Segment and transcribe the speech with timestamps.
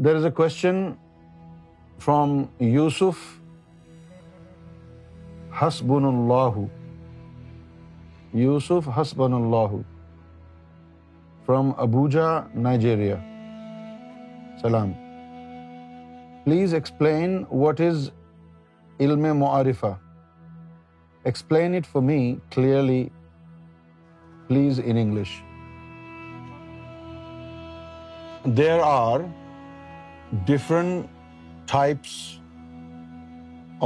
[0.00, 0.96] There is a question
[1.98, 3.40] from Yusuf.
[5.52, 6.70] Hasbunallahu.
[8.32, 9.84] Yusuf Hasbunallahu
[11.44, 13.27] from Abuja, Nigeria.
[14.62, 14.92] سلام
[16.44, 18.08] please explain what is
[19.00, 19.86] علم معارفہ
[21.24, 22.34] explain it for me
[22.50, 23.08] clearly
[24.48, 25.42] please in English
[28.56, 29.20] there are
[30.46, 31.06] different
[31.66, 32.18] types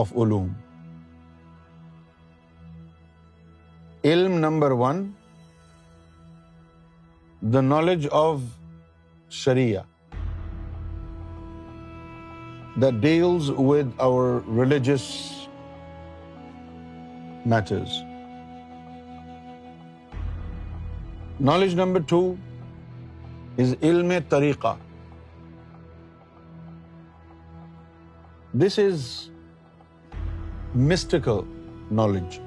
[0.00, 0.49] of علوم
[4.05, 5.11] علم number one
[7.53, 8.41] the knowledge of
[9.33, 9.83] شریعہ
[12.77, 15.03] deals with our religious
[17.47, 17.97] matters
[21.41, 22.21] knowledge number two
[23.59, 24.75] is علم طریقہ
[28.55, 29.07] this is
[30.75, 31.41] mystical
[31.95, 32.39] knowledge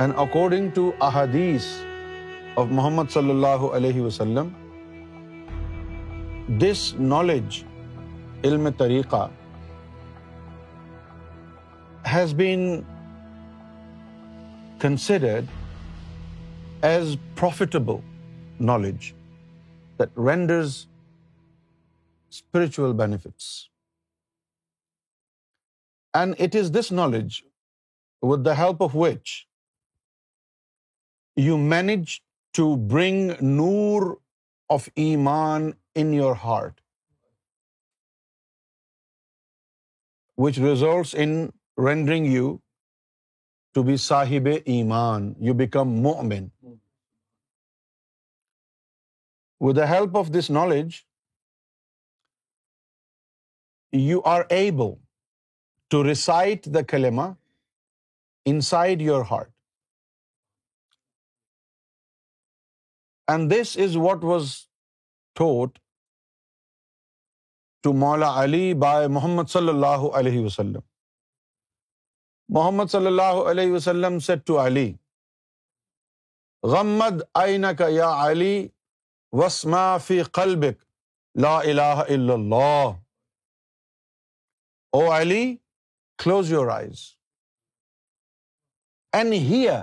[0.00, 1.72] and according to احادیث
[2.56, 4.48] of محمد صلی اللہ علیہ وسلم
[6.58, 7.62] دس نالج
[8.44, 9.26] علم طریقہ
[12.06, 12.60] has been
[14.80, 15.46] considered
[16.84, 17.96] as profitable
[18.60, 19.12] knowledge
[19.98, 20.76] that renders
[22.32, 23.50] spiritual benefits
[26.14, 27.42] and it is this knowledge
[28.22, 29.36] with the help of which
[31.36, 32.20] you manage
[32.54, 34.14] to bring نور
[34.70, 36.80] of ایمان in your heart
[40.38, 41.46] which results in
[41.86, 42.56] rendering you
[43.74, 46.12] to be صاحب ایمان you become مو
[49.72, 51.02] the help of this knowledge
[53.92, 54.94] you are able
[55.90, 57.26] to recite the کلیما
[58.46, 59.50] inside your heart
[63.28, 64.54] and this is what was
[65.36, 65.78] taught
[67.84, 70.80] to مولا علی bye محمد صلی اللہ علیہ وسلم
[72.48, 74.92] محمد صلی اللہ علیہ وسلم سیٹ ٹو علی
[76.62, 78.68] غمد آئین کا یا علی
[79.32, 80.82] وسما فی قلبک
[81.34, 82.92] لا الہ الا اللہ
[84.92, 85.56] او علی
[86.18, 87.00] close your eyes
[89.12, 89.82] and hear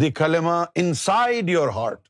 [0.00, 2.08] the کلمہ ان سائڈ یور ہارٹ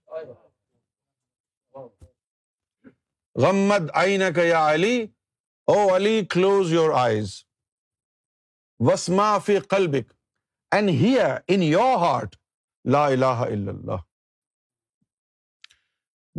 [3.36, 4.96] غمد آئین کا یا علی
[5.68, 7.34] او علی کلوز یور آئیز
[8.80, 10.12] وسما فی قلبک
[10.72, 12.36] and hear in your heart
[12.84, 14.02] لا الہ الا اللہ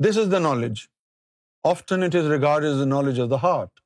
[0.00, 0.79] this is the knowledge
[1.63, 3.79] often it is regard as the knowledge of the heart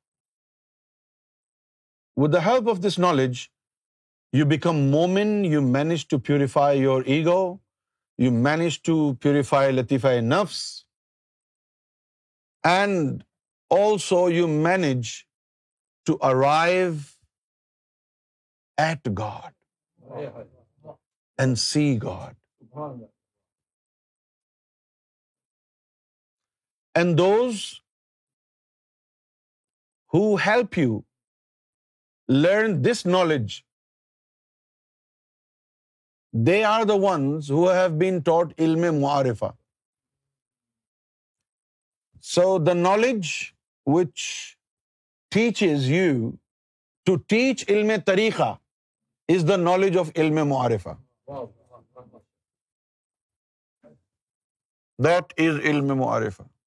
[2.16, 3.46] with the help of this knowledge
[4.32, 7.56] you become مومن you manage to purify your ego
[8.18, 10.60] you manage to purify لطیفہ نفس
[12.64, 13.22] and
[13.70, 15.10] also you manage
[16.06, 16.92] to arrive
[18.78, 19.52] at God
[21.38, 22.34] and see God
[26.94, 27.62] and those
[30.12, 31.00] who help you
[32.28, 33.60] learn this knowledge
[36.34, 39.50] they are the ones who have been taught علم معارفہ
[42.22, 43.28] so the knowledge
[43.86, 44.20] which
[45.32, 46.30] teach is you
[47.06, 48.56] to teach علم طریقہ
[49.28, 50.88] is the knowledge of علم معارفہ
[54.98, 56.42] that is علم معارفہ